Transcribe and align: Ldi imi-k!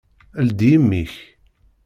Ldi 0.45 0.69
imi-k! 0.77 1.13